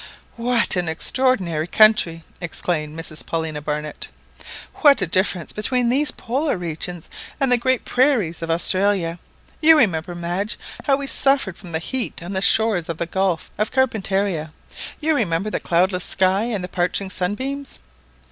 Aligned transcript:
"What 0.35 0.75
an 0.75 0.89
extraordinary 0.89 1.67
country!" 1.67 2.23
exclaimed 2.41 2.97
Mrs 2.97 3.23
Paulina 3.23 3.61
Barnett. 3.61 4.07
"What 4.77 4.99
a 4.99 5.05
difference 5.05 5.53
between 5.53 5.89
these 5.89 6.09
Polar 6.09 6.57
regions 6.57 7.07
and 7.39 7.51
the 7.51 7.57
green 7.59 7.77
prairies 7.85 8.41
of 8.41 8.49
Australia! 8.49 9.19
You 9.61 9.77
remember, 9.77 10.15
Madge, 10.15 10.57
how 10.85 10.97
we 10.97 11.05
suffered 11.05 11.55
from 11.55 11.71
the 11.71 11.77
heat 11.77 12.23
on 12.23 12.33
the 12.33 12.41
shores 12.41 12.89
of 12.89 12.97
the 12.97 13.05
Gulf 13.05 13.51
of 13.59 13.71
Carpentaria—you 13.71 15.13
remember 15.15 15.51
the 15.51 15.59
cloudless 15.59 16.05
sky 16.05 16.45
and 16.45 16.63
the 16.63 16.67
parching 16.67 17.11
sunbeams?" 17.11 17.77